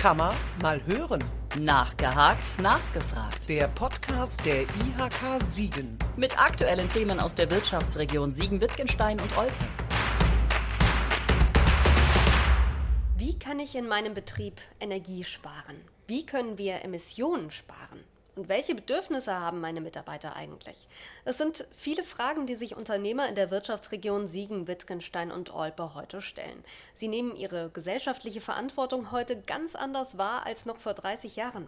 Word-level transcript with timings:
Kann 0.00 0.16
man 0.16 0.34
mal 0.62 0.80
hören. 0.86 1.22
Nachgehakt, 1.58 2.58
nachgefragt. 2.58 3.46
Der 3.46 3.68
Podcast 3.68 4.42
der 4.46 4.62
IHK 4.62 5.44
Siegen. 5.44 5.98
Mit 6.16 6.42
aktuellen 6.42 6.88
Themen 6.88 7.20
aus 7.20 7.34
der 7.34 7.50
Wirtschaftsregion 7.50 8.32
Siegen-Wittgenstein 8.32 9.20
und 9.20 9.36
Olpe. 9.36 9.52
Wie 13.18 13.38
kann 13.38 13.60
ich 13.60 13.76
in 13.76 13.88
meinem 13.88 14.14
Betrieb 14.14 14.62
Energie 14.80 15.22
sparen? 15.22 15.76
Wie 16.06 16.24
können 16.24 16.56
wir 16.56 16.82
Emissionen 16.82 17.50
sparen? 17.50 18.00
Und 18.36 18.48
welche 18.48 18.74
Bedürfnisse 18.74 19.38
haben 19.38 19.60
meine 19.60 19.80
Mitarbeiter 19.80 20.36
eigentlich? 20.36 20.88
Es 21.24 21.38
sind 21.38 21.66
viele 21.76 22.04
Fragen, 22.04 22.46
die 22.46 22.54
sich 22.54 22.76
Unternehmer 22.76 23.28
in 23.28 23.34
der 23.34 23.50
Wirtschaftsregion 23.50 24.28
Siegen, 24.28 24.66
Wittgenstein 24.66 25.32
und 25.32 25.52
Olpe 25.52 25.94
heute 25.94 26.22
stellen. 26.22 26.64
Sie 26.94 27.08
nehmen 27.08 27.34
ihre 27.34 27.70
gesellschaftliche 27.70 28.40
Verantwortung 28.40 29.10
heute 29.10 29.40
ganz 29.40 29.74
anders 29.74 30.16
wahr 30.16 30.46
als 30.46 30.64
noch 30.64 30.78
vor 30.78 30.94
30 30.94 31.36
Jahren. 31.36 31.66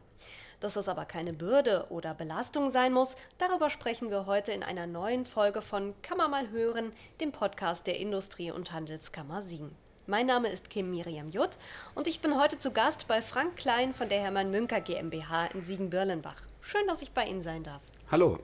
Dass 0.60 0.74
das 0.74 0.88
aber 0.88 1.04
keine 1.04 1.32
Bürde 1.32 1.86
oder 1.90 2.14
Belastung 2.14 2.70
sein 2.70 2.92
muss, 2.92 3.16
darüber 3.38 3.68
sprechen 3.68 4.10
wir 4.10 4.26
heute 4.26 4.52
in 4.52 4.62
einer 4.62 4.86
neuen 4.86 5.26
Folge 5.26 5.60
von 5.60 6.00
Kammer 6.02 6.28
mal 6.28 6.50
hören, 6.50 6.92
dem 7.20 7.32
Podcast 7.32 7.88
der 7.88 7.98
Industrie- 7.98 8.52
und 8.52 8.72
Handelskammer 8.72 9.42
Siegen. 9.42 9.76
Mein 10.08 10.26
Name 10.26 10.48
ist 10.48 10.68
Kim 10.68 10.90
Miriam 10.90 11.30
Jutt 11.30 11.50
und 11.94 12.08
ich 12.08 12.20
bin 12.20 12.36
heute 12.36 12.58
zu 12.58 12.72
Gast 12.72 13.06
bei 13.06 13.22
Frank 13.22 13.56
Klein 13.56 13.94
von 13.94 14.08
der 14.08 14.20
Hermann 14.20 14.50
Münker 14.50 14.80
GmbH 14.80 15.46
in 15.54 15.64
Siegen-Birlenbach. 15.64 16.42
Schön, 16.60 16.84
dass 16.88 17.02
ich 17.02 17.12
bei 17.12 17.24
Ihnen 17.24 17.42
sein 17.42 17.62
darf. 17.62 17.82
Hallo. 18.10 18.40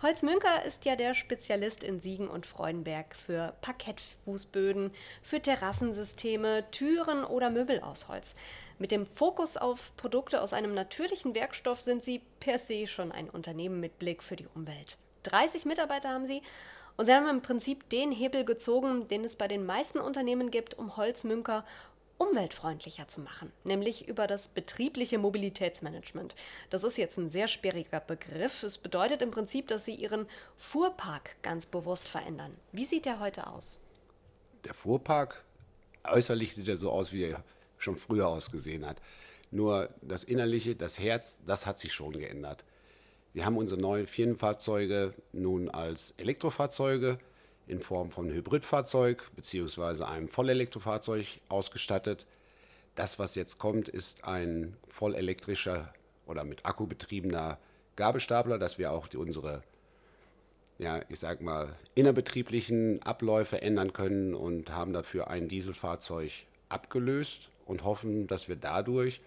Holz 0.00 0.22
Münker 0.22 0.64
ist 0.64 0.86
ja 0.86 0.96
der 0.96 1.12
Spezialist 1.12 1.84
in 1.84 2.00
Siegen 2.00 2.28
und 2.28 2.46
Freudenberg 2.46 3.14
für 3.14 3.52
Parkettfußböden, 3.60 4.90
für 5.22 5.42
Terrassensysteme, 5.42 6.64
Türen 6.70 7.24
oder 7.24 7.50
Möbel 7.50 7.80
aus 7.80 8.08
Holz. 8.08 8.34
Mit 8.78 8.90
dem 8.90 9.04
Fokus 9.04 9.58
auf 9.58 9.94
Produkte 9.98 10.40
aus 10.40 10.54
einem 10.54 10.72
natürlichen 10.72 11.34
Werkstoff 11.34 11.82
sind 11.82 12.02
Sie 12.02 12.22
per 12.40 12.56
se 12.56 12.86
schon 12.86 13.12
ein 13.12 13.28
Unternehmen 13.28 13.80
mit 13.80 13.98
Blick 13.98 14.22
für 14.22 14.36
die 14.36 14.48
Umwelt. 14.54 14.96
30 15.24 15.66
Mitarbeiter 15.66 16.08
haben 16.08 16.24
Sie 16.24 16.42
und 16.96 17.06
Sie 17.06 17.12
haben 17.12 17.28
im 17.28 17.42
Prinzip 17.42 17.88
den 17.88 18.12
Hebel 18.12 18.44
gezogen, 18.44 19.08
den 19.08 19.24
es 19.24 19.36
bei 19.36 19.48
den 19.48 19.66
meisten 19.66 19.98
Unternehmen 19.98 20.50
gibt, 20.50 20.74
um 20.74 20.96
Holzmünker 20.96 21.64
umweltfreundlicher 22.16 23.08
zu 23.08 23.20
machen, 23.20 23.52
nämlich 23.64 24.08
über 24.08 24.26
das 24.26 24.48
betriebliche 24.48 25.18
Mobilitätsmanagement. 25.18 26.36
Das 26.70 26.84
ist 26.84 26.96
jetzt 26.96 27.18
ein 27.18 27.30
sehr 27.30 27.48
sperriger 27.48 28.00
Begriff. 28.00 28.62
Es 28.62 28.78
bedeutet 28.78 29.20
im 29.22 29.32
Prinzip, 29.32 29.66
dass 29.68 29.84
Sie 29.84 29.94
Ihren 29.94 30.26
Fuhrpark 30.56 31.36
ganz 31.42 31.66
bewusst 31.66 32.06
verändern. 32.06 32.56
Wie 32.72 32.84
sieht 32.84 33.04
der 33.04 33.18
heute 33.18 33.48
aus? 33.48 33.78
Der 34.64 34.74
Fuhrpark, 34.74 35.42
äußerlich 36.04 36.54
sieht 36.54 36.68
er 36.68 36.76
so 36.76 36.90
aus, 36.90 37.12
wie 37.12 37.24
er 37.24 37.42
schon 37.78 37.96
früher 37.96 38.28
ausgesehen 38.28 38.86
hat. 38.86 38.98
Nur 39.50 39.90
das 40.00 40.24
Innerliche, 40.24 40.76
das 40.76 40.98
Herz, 40.98 41.38
das 41.44 41.66
hat 41.66 41.78
sich 41.78 41.92
schon 41.92 42.12
geändert. 42.12 42.64
Wir 43.34 43.44
haben 43.44 43.56
unsere 43.56 43.80
neuen 43.80 44.06
Firmenfahrzeuge 44.06 45.12
nun 45.32 45.68
als 45.68 46.14
Elektrofahrzeuge 46.18 47.18
in 47.66 47.80
Form 47.80 48.12
von 48.12 48.30
Hybridfahrzeug 48.30 49.24
bzw. 49.34 50.04
einem 50.04 50.28
Vollelektrofahrzeug 50.28 51.26
ausgestattet. 51.48 52.26
Das, 52.94 53.18
was 53.18 53.34
jetzt 53.34 53.58
kommt, 53.58 53.88
ist 53.88 54.22
ein 54.22 54.76
vollelektrischer 54.86 55.92
oder 56.26 56.44
mit 56.44 56.64
Akku 56.64 56.86
betriebener 56.86 57.58
Gabelstapler, 57.96 58.56
dass 58.56 58.78
wir 58.78 58.92
auch 58.92 59.08
die, 59.08 59.16
unsere, 59.16 59.64
ja, 60.78 61.00
ich 61.08 61.18
sag 61.18 61.40
mal, 61.40 61.74
innerbetrieblichen 61.96 63.02
Abläufe 63.02 63.60
ändern 63.60 63.92
können 63.92 64.34
und 64.34 64.70
haben 64.70 64.92
dafür 64.92 65.26
ein 65.26 65.48
Dieselfahrzeug 65.48 66.30
abgelöst 66.68 67.50
und 67.66 67.82
hoffen, 67.82 68.28
dass 68.28 68.48
wir 68.48 68.54
dadurch 68.54 69.20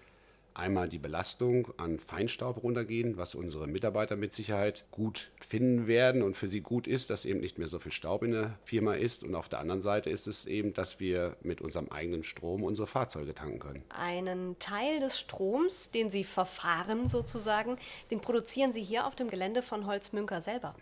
einmal 0.58 0.90
die 0.90 0.98
Belastung 0.98 1.68
an 1.78 2.00
Feinstaub 2.00 2.64
runtergehen, 2.64 3.18
was 3.18 3.36
unsere 3.36 3.68
Mitarbeiter 3.68 4.16
mit 4.16 4.34
Sicherheit 4.34 4.86
gut 4.92 5.32
finden 5.40 5.88
werden 5.88 6.24
und 6.24 6.36
für 6.36 6.48
sie 6.48 6.62
gut 6.62 6.88
ist, 6.88 7.10
dass 7.10 7.26
eben 7.26 7.40
nicht 7.40 7.58
mehr 7.58 7.68
so 7.68 7.80
viel 7.80 7.92
Staub 7.92 8.24
in 8.24 8.32
der 8.32 8.58
Firma 8.64 8.96
ist. 8.96 9.24
Und 9.24 9.36
auf 9.36 9.50
der 9.50 9.60
anderen 9.60 9.82
Seite 9.82 10.10
ist 10.10 10.28
es 10.28 10.46
eben, 10.46 10.74
dass 10.74 11.00
wir 11.00 11.38
mit 11.42 11.62
unserem 11.62 11.90
eigenen 11.90 12.24
Strom 12.24 12.64
unsere 12.64 12.88
Fahrzeuge 12.88 13.34
tanken 13.34 13.60
können. 13.60 13.84
Einen 13.90 14.58
Teil 14.60 15.00
des 15.00 15.20
Stroms, 15.20 15.92
den 15.92 16.12
Sie 16.12 16.24
verfahren 16.24 17.08
sozusagen, 17.08 17.78
den 18.12 18.20
produzieren 18.20 18.74
Sie 18.74 18.84
hier 18.84 19.06
auf 19.06 19.16
dem 19.16 19.30
Gelände 19.30 19.62
von 19.62 19.86
Holzmünker 19.86 20.42
selber. 20.42 20.76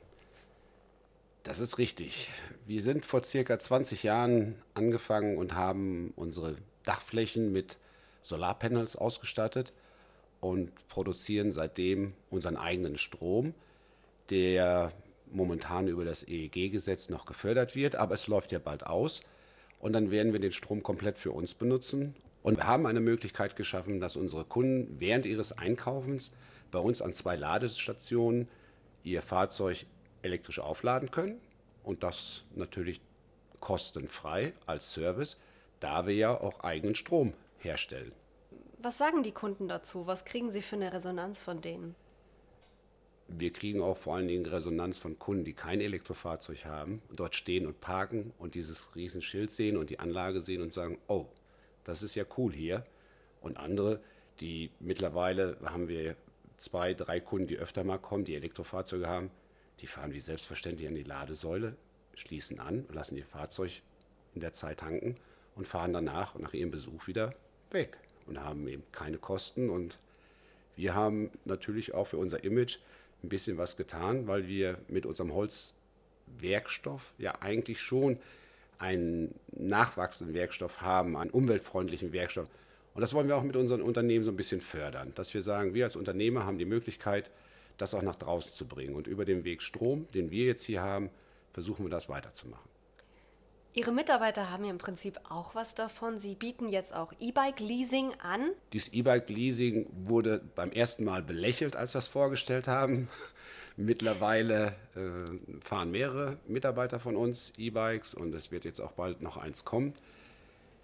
Das 1.44 1.59
ist 1.59 1.78
richtig. 1.78 2.31
Wir 2.66 2.81
sind 2.81 3.05
vor 3.05 3.23
circa 3.23 3.59
20 3.59 4.01
Jahren 4.01 4.55
angefangen 4.73 5.38
und 5.38 5.53
haben 5.53 6.11
unsere 6.16 6.55
Dachflächen 6.83 7.51
mit 7.51 7.78
Solarpanels 8.27 8.95
ausgestattet 8.95 9.73
und 10.41 10.87
produzieren 10.87 11.51
seitdem 11.51 12.13
unseren 12.29 12.57
eigenen 12.57 12.97
Strom, 12.97 13.53
der 14.29 14.91
momentan 15.31 15.87
über 15.87 16.05
das 16.05 16.23
EEG-Gesetz 16.27 17.09
noch 17.09 17.25
gefördert 17.25 17.75
wird, 17.75 17.95
aber 17.95 18.13
es 18.13 18.27
läuft 18.27 18.51
ja 18.51 18.59
bald 18.59 18.85
aus 18.85 19.21
und 19.79 19.93
dann 19.93 20.11
werden 20.11 20.33
wir 20.33 20.39
den 20.39 20.51
Strom 20.51 20.83
komplett 20.83 21.17
für 21.17 21.31
uns 21.31 21.53
benutzen. 21.53 22.15
Und 22.41 22.57
wir 22.57 22.67
haben 22.67 22.85
eine 22.85 22.99
Möglichkeit 22.99 23.55
geschaffen, 23.55 23.99
dass 23.99 24.15
unsere 24.15 24.45
Kunden 24.45 24.99
während 24.99 25.25
ihres 25.25 25.51
Einkaufens 25.51 26.31
bei 26.71 26.79
uns 26.79 27.01
an 27.01 27.13
zwei 27.13 27.35
Ladestationen 27.35 28.47
ihr 29.03 29.21
Fahrzeug 29.21 29.85
elektrisch 30.21 30.59
aufladen 30.59 31.11
können 31.11 31.39
und 31.83 32.03
das 32.03 32.43
natürlich 32.55 33.01
kostenfrei 33.59 34.53
als 34.65 34.93
Service, 34.93 35.37
da 35.79 36.05
wir 36.05 36.15
ja 36.15 36.39
auch 36.39 36.59
eigenen 36.61 36.95
Strom 36.95 37.33
herstellen. 37.65 38.13
Was 38.77 38.97
sagen 38.97 39.23
die 39.23 39.31
Kunden 39.31 39.67
dazu? 39.67 40.07
Was 40.07 40.25
kriegen 40.25 40.51
sie 40.51 40.61
für 40.61 40.75
eine 40.75 40.93
Resonanz 40.93 41.41
von 41.41 41.59
denen? 41.59 41.95
Wir 43.27 43.51
kriegen 43.51 43.81
auch 43.81 43.97
vor 43.97 44.15
allen 44.15 44.27
Dingen 44.27 44.45
Resonanz 44.45 44.99
von 44.99 45.17
Kunden, 45.17 45.43
die 45.43 45.53
kein 45.53 45.81
Elektrofahrzeug 45.81 46.65
haben, 46.65 47.01
dort 47.11 47.33
stehen 47.33 47.65
und 47.65 47.81
parken 47.81 48.31
und 48.37 48.53
dieses 48.53 48.95
Riesenschild 48.95 49.49
sehen 49.49 49.77
und 49.77 49.89
die 49.89 49.97
Anlage 49.99 50.41
sehen 50.41 50.61
und 50.61 50.71
sagen, 50.71 50.99
oh, 51.07 51.25
das 51.83 52.03
ist 52.03 52.13
ja 52.13 52.23
cool 52.37 52.53
hier. 52.53 52.83
Und 53.41 53.57
andere, 53.57 53.99
die 54.39 54.69
mittlerweile 54.79 55.57
haben 55.65 55.87
wir 55.87 56.15
zwei, 56.57 56.93
drei 56.93 57.19
Kunden, 57.19 57.47
die 57.47 57.57
öfter 57.57 57.83
mal 57.83 57.97
kommen, 57.97 58.25
die 58.25 58.35
Elektrofahrzeuge 58.35 59.07
haben, 59.07 59.31
die 59.79 59.87
fahren 59.87 60.13
wie 60.13 60.19
selbstverständlich 60.19 60.87
an 60.87 60.95
die 60.95 61.03
Ladesäule, 61.03 61.75
schließen 62.13 62.59
an, 62.59 62.85
lassen 62.91 63.17
ihr 63.17 63.25
Fahrzeug 63.25 63.81
in 64.35 64.41
der 64.41 64.53
Zeit 64.53 64.81
tanken 64.81 65.17
und 65.55 65.67
fahren 65.67 65.93
danach 65.93 66.35
nach 66.35 66.53
ihrem 66.53 66.69
Besuch 66.69 67.07
wieder 67.07 67.33
weg 67.75 67.97
und 68.25 68.43
haben 68.43 68.67
eben 68.67 68.83
keine 68.91 69.19
Kosten. 69.19 69.69
Und 69.69 69.99
wir 70.75 70.95
haben 70.95 71.29
natürlich 71.45 71.93
auch 71.93 72.07
für 72.07 72.17
unser 72.17 72.43
Image 72.43 72.79
ein 73.23 73.29
bisschen 73.29 73.57
was 73.57 73.77
getan, 73.77 74.27
weil 74.27 74.47
wir 74.47 74.79
mit 74.87 75.05
unserem 75.05 75.33
Holzwerkstoff 75.33 77.13
ja 77.19 77.41
eigentlich 77.41 77.79
schon 77.81 78.17
einen 78.79 79.35
nachwachsenden 79.51 80.35
Werkstoff 80.35 80.81
haben, 80.81 81.15
einen 81.15 81.29
umweltfreundlichen 81.29 82.11
Werkstoff. 82.11 82.47
Und 82.93 83.01
das 83.01 83.13
wollen 83.13 83.27
wir 83.27 83.37
auch 83.37 83.43
mit 83.43 83.55
unseren 83.55 83.81
Unternehmen 83.81 84.25
so 84.25 84.31
ein 84.31 84.37
bisschen 84.37 84.61
fördern, 84.61 85.11
dass 85.15 85.33
wir 85.33 85.41
sagen, 85.41 85.73
wir 85.73 85.85
als 85.85 85.95
Unternehmer 85.95 86.45
haben 86.45 86.57
die 86.57 86.65
Möglichkeit, 86.65 87.29
das 87.77 87.93
auch 87.93 88.01
nach 88.01 88.15
draußen 88.15 88.53
zu 88.53 88.65
bringen. 88.65 88.95
Und 88.95 89.07
über 89.07 89.25
den 89.25 89.43
Weg 89.43 89.61
Strom, 89.61 90.07
den 90.13 90.31
wir 90.31 90.45
jetzt 90.45 90.63
hier 90.63 90.81
haben, 90.81 91.09
versuchen 91.51 91.85
wir 91.85 91.89
das 91.89 92.09
weiterzumachen. 92.09 92.74
Ihre 93.77 93.91
Mitarbeiter 93.91 94.49
haben 94.51 94.63
ja 94.63 94.71
im 94.71 94.77
Prinzip 94.77 95.19
auch 95.27 95.53
was 95.53 95.75
davon. 95.75 96.17
Sie 96.17 96.35
bieten 96.35 96.69
jetzt 96.69 96.95
auch 96.95 97.11
E-Bike-Leasing 97.19 98.13
an. 98.23 98.51
Dieses 98.71 98.93
E-Bike-Leasing 98.93 99.87
wurde 100.05 100.39
beim 100.55 100.71
ersten 100.71 101.03
Mal 101.03 101.21
belächelt, 101.21 101.75
als 101.75 101.93
wir 101.93 101.99
es 101.99 102.07
vorgestellt 102.07 102.69
haben. 102.69 103.09
Mittlerweile 103.75 104.75
äh, 104.95 105.59
fahren 105.61 105.91
mehrere 105.91 106.37
Mitarbeiter 106.47 107.01
von 107.01 107.17
uns 107.17 107.51
E-Bikes 107.57 108.15
und 108.15 108.33
es 108.33 108.49
wird 108.49 108.63
jetzt 108.63 108.79
auch 108.79 108.93
bald 108.93 109.21
noch 109.21 109.35
eins 109.35 109.65
kommen. 109.65 109.93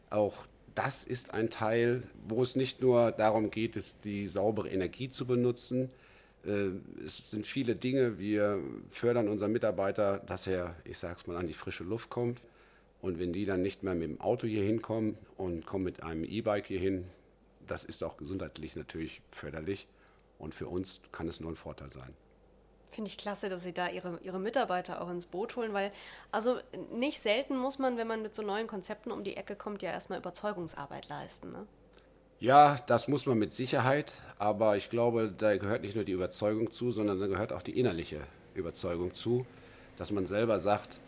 Auch 0.09 0.44
das 0.75 1.05
ist 1.05 1.33
ein 1.33 1.49
Teil, 1.49 2.03
wo 2.27 2.44
es 2.44 2.57
nicht 2.57 2.81
nur 2.81 3.13
darum 3.13 3.51
geht, 3.51 3.81
die 4.03 4.27
saubere 4.27 4.67
Energie 4.67 5.09
zu 5.09 5.25
benutzen. 5.25 5.89
Äh, 6.45 6.71
es 7.05 7.31
sind 7.31 7.47
viele 7.47 7.77
Dinge. 7.77 8.19
Wir 8.19 8.61
fördern 8.89 9.29
unseren 9.29 9.53
Mitarbeiter, 9.53 10.19
dass 10.19 10.45
er, 10.45 10.75
ich 10.83 10.97
sage 10.97 11.15
es 11.19 11.25
mal, 11.25 11.37
an 11.37 11.47
die 11.47 11.53
frische 11.53 11.85
Luft 11.85 12.09
kommt. 12.09 12.41
Und 13.01 13.19
wenn 13.19 13.33
die 13.33 13.45
dann 13.45 13.62
nicht 13.62 13.83
mehr 13.83 13.95
mit 13.95 14.09
dem 14.09 14.21
Auto 14.21 14.48
hier 14.48 14.63
hinkommen 14.63 15.18
und 15.38 15.65
kommen 15.65 15.83
mit 15.83 16.03
einem 16.03 16.24
E-Bike 16.24 16.68
hier 16.68 16.80
hin, 16.80 17.06
das 17.68 17.83
ist 17.83 18.03
auch 18.03 18.18
gesundheitlich 18.18 18.75
natürlich 18.75 19.21
förderlich. 19.31 19.88
Und 20.38 20.53
für 20.53 20.68
uns 20.68 21.01
kann 21.12 21.27
es 21.27 21.39
nur 21.39 21.51
ein 21.51 21.56
Vorteil 21.56 21.89
sein. 21.89 22.13
Finde 22.92 23.09
ich 23.09 23.18
klasse, 23.18 23.48
dass 23.48 23.63
Sie 23.63 23.74
da 23.74 23.89
Ihre, 23.89 24.19
Ihre 24.21 24.39
Mitarbeiter 24.39 25.01
auch 25.01 25.09
ins 25.09 25.25
Boot 25.25 25.56
holen, 25.56 25.71
weil 25.74 25.92
also 26.31 26.59
nicht 26.94 27.21
selten 27.21 27.57
muss 27.57 27.80
man, 27.80 27.98
wenn 27.98 28.07
man 28.07 28.21
mit 28.21 28.36
so 28.36 28.42
neuen 28.42 28.68
Konzepten 28.68 29.12
um 29.12 29.24
die 29.24 29.38
Ecke 29.38 29.56
kommt, 29.56 29.81
ja 29.81 29.92
erstmal 29.92 30.19
Überzeugungsarbeit 30.19 31.07
leisten. 31.07 31.51
Ne? 31.51 31.65
Ja, 32.39 32.77
das 32.88 33.07
muss 33.07 33.25
man 33.25 33.38
mit 33.38 33.54
Sicherheit, 33.54 34.21
aber 34.39 34.75
ich 34.75 34.89
glaube, 34.89 35.33
da 35.36 35.56
gehört 35.57 35.83
nicht 35.83 35.95
nur 35.95 36.04
die 36.04 36.12
Überzeugung 36.12 36.71
zu, 36.71 36.92
sondern 36.92 37.19
da 37.19 37.27
gehört 37.27 37.54
auch 37.54 37.62
die 37.62 37.80
innerliche 37.80 38.19
Überzeugung 38.56 39.13
zu, 39.13 39.45
dass 39.95 40.12
man 40.12 40.25
selber 40.25 40.59
sagt, 40.59 41.00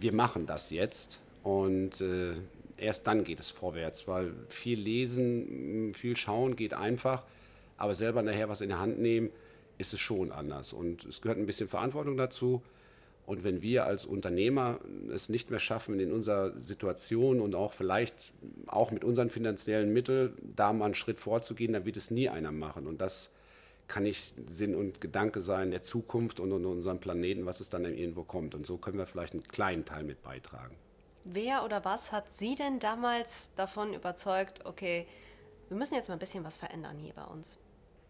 wir 0.00 0.12
machen 0.12 0.46
das 0.46 0.70
jetzt 0.70 1.20
und 1.42 2.00
äh, 2.00 2.34
erst 2.76 3.06
dann 3.06 3.24
geht 3.24 3.40
es 3.40 3.50
vorwärts, 3.50 4.06
weil 4.08 4.32
viel 4.48 4.78
lesen, 4.78 5.92
viel 5.94 6.16
schauen 6.16 6.56
geht 6.56 6.74
einfach, 6.74 7.22
aber 7.76 7.94
selber 7.94 8.22
nachher 8.22 8.48
was 8.48 8.60
in 8.60 8.68
die 8.68 8.74
Hand 8.74 8.98
nehmen, 8.98 9.30
ist 9.78 9.92
es 9.92 10.00
schon 10.00 10.30
anders. 10.30 10.72
Und 10.72 11.04
es 11.04 11.20
gehört 11.20 11.38
ein 11.38 11.46
bisschen 11.46 11.68
Verantwortung 11.68 12.16
dazu. 12.16 12.62
Und 13.24 13.44
wenn 13.44 13.62
wir 13.62 13.86
als 13.86 14.04
Unternehmer 14.04 14.80
es 15.12 15.28
nicht 15.28 15.50
mehr 15.50 15.60
schaffen, 15.60 16.00
in 16.00 16.12
unserer 16.12 16.52
Situation 16.62 17.40
und 17.40 17.54
auch 17.54 17.72
vielleicht 17.72 18.32
auch 18.66 18.90
mit 18.90 19.04
unseren 19.04 19.30
finanziellen 19.30 19.92
Mitteln 19.92 20.32
da 20.56 20.72
mal 20.72 20.86
einen 20.86 20.94
Schritt 20.94 21.18
vorzugehen, 21.18 21.72
dann 21.72 21.84
wird 21.84 21.96
es 21.96 22.10
nie 22.10 22.28
einer 22.28 22.52
machen. 22.52 22.86
Und 22.86 23.00
das 23.00 23.30
kann 23.92 24.04
nicht 24.04 24.34
Sinn 24.48 24.74
und 24.74 25.02
Gedanke 25.02 25.42
sein 25.42 25.70
der 25.70 25.82
Zukunft 25.82 26.40
und, 26.40 26.50
und 26.50 26.64
unserem 26.64 26.98
Planeten, 26.98 27.44
was 27.44 27.60
es 27.60 27.68
dann 27.68 27.84
irgendwo 27.84 28.24
kommt. 28.24 28.54
Und 28.54 28.66
so 28.66 28.78
können 28.78 28.96
wir 28.96 29.06
vielleicht 29.06 29.34
einen 29.34 29.42
kleinen 29.42 29.84
Teil 29.84 30.02
mit 30.02 30.22
beitragen. 30.22 30.74
Wer 31.24 31.62
oder 31.62 31.84
was 31.84 32.10
hat 32.10 32.24
Sie 32.34 32.54
denn 32.54 32.78
damals 32.80 33.50
davon 33.54 33.92
überzeugt, 33.92 34.64
okay, 34.64 35.06
wir 35.68 35.76
müssen 35.76 35.94
jetzt 35.94 36.08
mal 36.08 36.14
ein 36.14 36.18
bisschen 36.18 36.42
was 36.42 36.56
verändern 36.56 36.98
hier 36.98 37.12
bei 37.12 37.24
uns? 37.24 37.58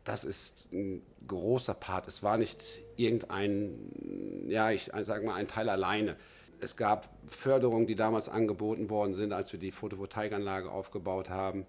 Das 0.04 0.22
ist 0.22 0.72
ein 0.72 1.02
großer 1.26 1.74
Part. 1.74 2.06
Es 2.06 2.22
war 2.22 2.38
nicht 2.38 2.82
irgendein, 2.96 4.46
ja, 4.48 4.70
ich 4.70 4.90
sage 5.02 5.26
mal, 5.26 5.34
ein 5.34 5.48
Teil 5.48 5.68
alleine. 5.68 6.16
Es 6.60 6.76
gab 6.76 7.08
Förderungen, 7.26 7.88
die 7.88 7.96
damals 7.96 8.28
angeboten 8.28 8.88
worden 8.88 9.14
sind, 9.14 9.32
als 9.32 9.52
wir 9.52 9.58
die 9.58 9.72
Photovoltaikanlage 9.72 10.70
aufgebaut 10.70 11.28
haben. 11.28 11.66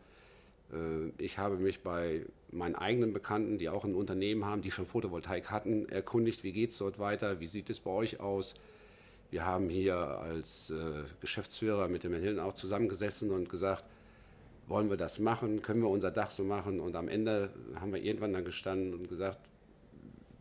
Äh, 0.72 1.10
ich 1.18 1.40
habe 1.40 1.58
mich 1.58 1.82
bei 1.82 2.28
meinen 2.54 2.76
eigenen 2.76 3.14
Bekannten, 3.14 3.58
die 3.58 3.70
auch 3.70 3.84
ein 3.84 3.96
Unternehmen 3.96 4.46
haben, 4.46 4.62
die 4.62 4.72
schon 4.72 4.86
Photovoltaik 4.86 5.52
hatten, 5.52 5.90
erkundigt, 5.90 6.44
wie 6.44 6.52
geht 6.52 6.72
es 6.72 6.78
dort 6.78 7.00
weiter, 7.00 7.40
wie 7.40 7.48
sieht 7.48 7.70
es 7.70 7.80
bei 7.80 7.92
euch 7.92 8.20
aus. 8.20 8.54
Wir 9.32 9.46
haben 9.46 9.70
hier 9.70 9.96
als 9.98 10.70
äh, 10.70 11.04
Geschäftsführer 11.22 11.88
mit 11.88 12.04
dem 12.04 12.12
Herrn 12.12 12.24
Hillen 12.24 12.40
auch 12.40 12.54
zusammengesessen 12.54 13.32
und 13.32 13.50
gesagt, 13.50 13.84
wollen 14.68 14.90
wir 14.90 14.98
das 14.98 15.20
machen, 15.20 15.62
können 15.62 15.82
wir 15.82 15.90
unser 15.90 16.12
Dach 16.12 16.32
so 16.32 16.44
machen 16.44 16.80
und 16.80 16.96
am 16.96 17.08
Ende 17.08 17.50
haben 17.80 17.92
wir 17.92 18.02
irgendwann 18.02 18.34
dann 18.34 18.46
gestanden 18.46 18.94
und 18.94 19.10
gesagt, 19.10 19.40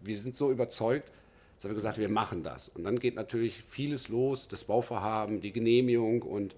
wir 0.03 0.17
sind 0.19 0.35
so 0.35 0.50
überzeugt, 0.50 1.11
dass 1.56 1.70
wir 1.70 1.75
gesagt, 1.75 1.99
wir 1.99 2.08
machen 2.08 2.43
das. 2.43 2.69
Und 2.69 2.85
dann 2.85 2.99
geht 2.99 3.15
natürlich 3.15 3.62
vieles 3.69 4.08
los, 4.08 4.49
das 4.49 4.65
Bauvorhaben, 4.65 5.41
die 5.41 5.53
Genehmigung 5.53 6.23
und 6.23 6.55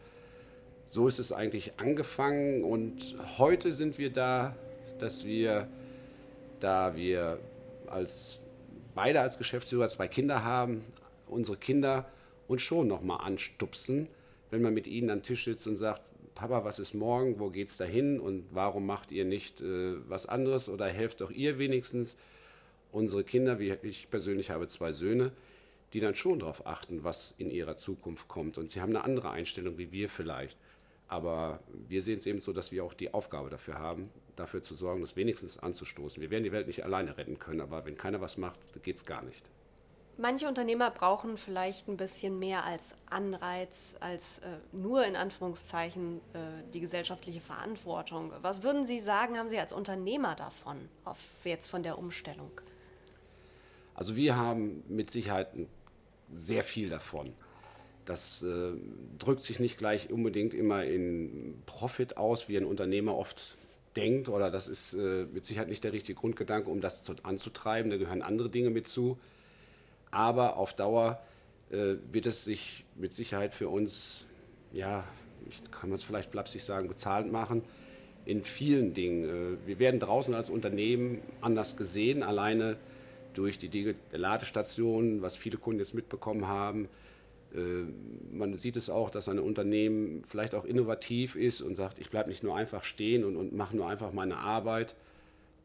so 0.90 1.08
ist 1.08 1.18
es 1.18 1.32
eigentlich 1.32 1.72
angefangen 1.78 2.62
und 2.62 3.16
heute 3.38 3.72
sind 3.72 3.98
wir 3.98 4.12
da, 4.12 4.54
dass 4.98 5.24
wir, 5.24 5.68
da 6.60 6.96
wir 6.96 7.38
als 7.86 8.38
beide 8.94 9.20
als 9.20 9.38
Geschäftsführer 9.38 9.88
zwei 9.88 10.08
Kinder 10.08 10.44
haben, 10.44 10.84
unsere 11.28 11.56
Kinder 11.56 12.06
und 12.48 12.60
schon 12.60 12.88
nochmal 12.88 13.26
anstupsen, 13.26 14.08
wenn 14.50 14.62
man 14.62 14.74
mit 14.74 14.86
ihnen 14.86 15.10
am 15.10 15.22
Tisch 15.22 15.44
sitzt 15.44 15.66
und 15.66 15.76
sagt, 15.76 16.02
Papa, 16.34 16.64
was 16.64 16.78
ist 16.78 16.94
morgen, 16.94 17.38
wo 17.38 17.50
geht 17.50 17.68
es 17.68 17.76
dahin 17.76 18.18
und 18.18 18.44
warum 18.50 18.86
macht 18.86 19.12
ihr 19.12 19.24
nicht 19.24 19.60
äh, 19.60 19.96
was 20.08 20.26
anderes 20.26 20.68
oder 20.68 20.86
helft 20.86 21.20
doch 21.20 21.30
ihr 21.30 21.58
wenigstens. 21.58 22.16
Unsere 22.90 23.24
Kinder, 23.24 23.58
wie 23.58 23.76
ich 23.82 24.08
persönlich 24.10 24.50
habe 24.50 24.68
zwei 24.68 24.92
Söhne, 24.92 25.32
die 25.92 26.00
dann 26.00 26.14
schon 26.14 26.40
darauf 26.40 26.66
achten, 26.66 27.04
was 27.04 27.34
in 27.38 27.50
ihrer 27.50 27.76
Zukunft 27.76 28.28
kommt. 28.28 28.58
Und 28.58 28.70
sie 28.70 28.80
haben 28.80 28.90
eine 28.90 29.04
andere 29.04 29.30
Einstellung 29.30 29.78
wie 29.78 29.92
wir 29.92 30.08
vielleicht. 30.08 30.58
Aber 31.08 31.60
wir 31.88 32.02
sehen 32.02 32.18
es 32.18 32.26
eben 32.26 32.40
so, 32.40 32.52
dass 32.52 32.72
wir 32.72 32.84
auch 32.84 32.94
die 32.94 33.12
Aufgabe 33.12 33.50
dafür 33.50 33.78
haben, 33.78 34.10
dafür 34.36 34.62
zu 34.62 34.74
sorgen, 34.74 35.00
das 35.00 35.16
wenigstens 35.16 35.58
anzustoßen. 35.58 36.20
Wir 36.20 36.30
werden 36.30 36.44
die 36.44 36.52
Welt 36.52 36.66
nicht 36.66 36.84
alleine 36.84 37.16
retten 37.16 37.38
können, 37.38 37.60
aber 37.60 37.84
wenn 37.84 37.96
keiner 37.96 38.20
was 38.20 38.36
macht, 38.36 38.60
geht 38.82 38.96
es 38.96 39.04
gar 39.04 39.22
nicht. 39.22 39.50
Manche 40.16 40.46
Unternehmer 40.46 40.92
brauchen 40.92 41.36
vielleicht 41.36 41.88
ein 41.88 41.96
bisschen 41.96 42.38
mehr 42.38 42.64
als 42.64 42.94
Anreiz, 43.10 43.96
als 43.98 44.38
äh, 44.38 44.58
nur 44.70 45.04
in 45.04 45.16
Anführungszeichen 45.16 46.18
äh, 46.34 46.38
die 46.72 46.80
gesellschaftliche 46.80 47.40
Verantwortung. 47.40 48.32
Was 48.40 48.62
würden 48.62 48.86
Sie 48.86 49.00
sagen, 49.00 49.36
haben 49.36 49.50
Sie 49.50 49.58
als 49.58 49.72
Unternehmer 49.72 50.36
davon, 50.36 50.88
auf 51.04 51.18
jetzt 51.42 51.66
von 51.66 51.82
der 51.82 51.98
Umstellung? 51.98 52.52
Also 53.94 54.14
wir 54.14 54.36
haben 54.36 54.84
mit 54.88 55.10
Sicherheit 55.10 55.48
sehr 56.32 56.62
viel 56.62 56.90
davon. 56.90 57.32
Das 58.04 58.44
äh, 58.44 58.72
drückt 59.18 59.42
sich 59.42 59.58
nicht 59.58 59.78
gleich 59.78 60.10
unbedingt 60.10 60.54
immer 60.54 60.84
in 60.84 61.60
Profit 61.66 62.16
aus, 62.18 62.48
wie 62.48 62.56
ein 62.56 62.66
Unternehmer 62.66 63.16
oft 63.16 63.56
denkt, 63.96 64.28
oder 64.28 64.50
das 64.50 64.68
ist 64.68 64.94
äh, 64.94 65.26
mit 65.32 65.44
Sicherheit 65.44 65.68
nicht 65.68 65.84
der 65.84 65.92
richtige 65.92 66.18
Grundgedanke, 66.18 66.70
um 66.70 66.80
das 66.80 67.02
zu, 67.02 67.14
anzutreiben. 67.22 67.90
Da 67.90 67.96
gehören 67.96 68.22
andere 68.22 68.50
Dinge 68.50 68.70
mit 68.70 68.88
zu 68.88 69.18
aber 70.14 70.56
auf 70.56 70.74
Dauer 70.74 71.20
äh, 71.70 71.96
wird 72.10 72.26
es 72.26 72.44
sich 72.44 72.84
mit 72.96 73.12
Sicherheit 73.12 73.52
für 73.52 73.68
uns, 73.68 74.24
ja, 74.72 75.04
ich 75.48 75.60
kann 75.70 75.90
man 75.90 75.96
es 75.96 76.04
vielleicht 76.04 76.30
flapsig 76.30 76.62
sagen, 76.62 76.88
bezahlt 76.88 77.30
machen 77.30 77.62
in 78.24 78.42
vielen 78.42 78.94
Dingen. 78.94 79.24
Äh, 79.24 79.66
wir 79.66 79.78
werden 79.78 80.00
draußen 80.00 80.34
als 80.34 80.50
Unternehmen 80.50 81.20
anders 81.40 81.76
gesehen, 81.76 82.22
alleine 82.22 82.76
durch 83.34 83.58
die 83.58 83.68
Dinge 83.68 83.96
der 84.12 84.20
Ladestationen, 84.20 85.20
was 85.20 85.36
viele 85.36 85.58
Kunden 85.58 85.80
jetzt 85.80 85.94
mitbekommen 85.94 86.46
haben. 86.46 86.88
Äh, 87.54 87.58
man 88.32 88.54
sieht 88.54 88.76
es 88.76 88.90
auch, 88.90 89.10
dass 89.10 89.28
ein 89.28 89.38
Unternehmen 89.38 90.22
vielleicht 90.26 90.54
auch 90.54 90.64
innovativ 90.64 91.36
ist 91.36 91.60
und 91.60 91.76
sagt, 91.76 91.98
ich 91.98 92.10
bleibe 92.10 92.28
nicht 92.28 92.42
nur 92.42 92.56
einfach 92.56 92.84
stehen 92.84 93.24
und, 93.24 93.36
und 93.36 93.54
mache 93.54 93.76
nur 93.76 93.88
einfach 93.88 94.12
meine 94.12 94.38
Arbeit. 94.38 94.94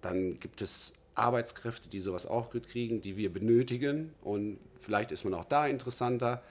Dann 0.01 0.39
gibt 0.39 0.61
es 0.61 0.93
Arbeitskräfte, 1.15 1.89
die 1.89 1.99
sowas 1.99 2.25
auch 2.25 2.51
kriegen, 2.51 3.01
die 3.01 3.17
wir 3.17 3.31
benötigen. 3.31 4.13
Und 4.21 4.57
vielleicht 4.79 5.11
ist 5.11 5.23
man 5.23 5.33
auch 5.33 5.45
da 5.45 5.67
interessanter. 5.67 6.41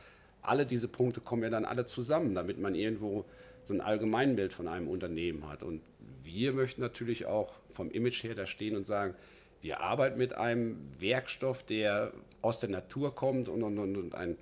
Alle 0.42 0.66
diese 0.66 0.88
Punkte 0.88 1.20
kommen 1.20 1.42
ja 1.42 1.50
dann 1.50 1.64
alle 1.64 1.86
zusammen, 1.86 2.34
damit 2.34 2.58
man 2.58 2.74
irgendwo 2.74 3.24
so 3.62 3.74
ein 3.74 3.80
Allgemeinbild 3.80 4.52
von 4.52 4.68
einem 4.68 4.88
Unternehmen 4.88 5.48
hat. 5.48 5.62
Und 5.62 5.80
wir 6.22 6.52
möchten 6.52 6.80
natürlich 6.80 7.26
auch 7.26 7.52
vom 7.72 7.90
Image 7.90 8.22
her 8.22 8.34
da 8.34 8.46
stehen 8.46 8.76
und 8.76 8.86
sagen, 8.86 9.14
wir 9.60 9.80
arbeiten 9.80 10.18
mit 10.18 10.34
einem 10.34 10.78
Werkstoff, 11.00 11.64
der 11.64 12.12
aus 12.42 12.60
der 12.60 12.68
Natur 12.68 13.14
kommt 13.14 13.48
und, 13.48 13.62
und, 13.62 13.78
und 13.78 14.14
ein 14.14 14.36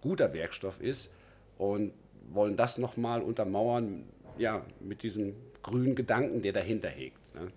guter 0.00 0.32
Werkstoff 0.32 0.80
ist 0.80 1.10
und 1.56 1.92
wollen 2.30 2.56
das 2.56 2.78
nochmal 2.78 3.22
untermauern 3.22 4.04
ja, 4.38 4.64
mit 4.80 5.02
diesem 5.02 5.34
grünen 5.62 5.94
Gedanken, 5.94 6.42
der 6.42 6.52
dahinter 6.52 6.88
hegt. 6.88 7.34
Ne? 7.34 7.50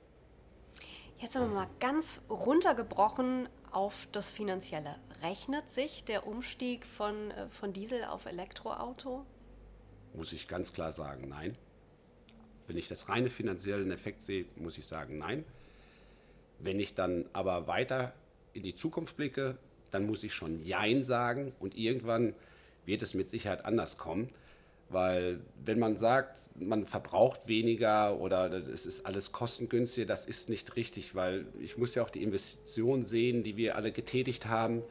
Jetzt 1.19 1.35
haben 1.35 1.49
wir 1.49 1.55
mal 1.55 1.69
ganz 1.79 2.21
runtergebrochen 2.29 3.47
auf 3.71 4.07
das 4.11 4.31
Finanzielle. 4.31 4.95
Rechnet 5.21 5.69
sich 5.69 6.03
der 6.03 6.25
Umstieg 6.25 6.85
von, 6.85 7.31
äh, 7.31 7.47
von 7.49 7.73
Diesel 7.73 8.05
auf 8.05 8.25
Elektroauto? 8.25 9.25
Muss 10.13 10.33
ich 10.33 10.47
ganz 10.47 10.73
klar 10.73 10.91
sagen, 10.91 11.29
nein. 11.29 11.55
Wenn 12.67 12.77
ich 12.77 12.87
das 12.87 13.07
reine 13.07 13.29
finanziellen 13.29 13.91
Effekt 13.91 14.23
sehe, 14.23 14.45
muss 14.55 14.77
ich 14.77 14.85
sagen, 14.87 15.19
nein. 15.19 15.45
Wenn 16.59 16.79
ich 16.79 16.95
dann 16.95 17.29
aber 17.33 17.67
weiter 17.67 18.13
in 18.53 18.63
die 18.63 18.75
Zukunft 18.75 19.15
blicke, 19.15 19.57
dann 19.91 20.05
muss 20.05 20.23
ich 20.23 20.33
schon 20.33 20.63
Jein 20.63 21.03
sagen 21.03 21.53
und 21.59 21.77
irgendwann 21.77 22.33
wird 22.85 23.01
es 23.01 23.13
mit 23.13 23.29
Sicherheit 23.29 23.65
anders 23.65 23.97
kommen. 23.97 24.29
Weil 24.89 25.39
wenn 25.63 25.79
man 25.79 25.97
sagt, 25.97 26.39
man 26.59 26.85
verbraucht 26.85 27.47
weniger 27.47 28.19
oder 28.19 28.51
es 28.51 28.85
ist 28.85 29.05
alles 29.05 29.31
kostengünstiger, 29.31 30.05
das 30.05 30.25
ist 30.25 30.49
nicht 30.49 30.75
richtig, 30.75 31.15
weil 31.15 31.45
ich 31.61 31.77
muss 31.77 31.95
ja 31.95 32.03
auch 32.03 32.09
die 32.09 32.21
Investition 32.21 33.05
sehen, 33.05 33.43
die 33.43 33.55
wir 33.55 33.77
alle 33.77 33.93
getätigt 33.93 34.47
haben. 34.47 34.81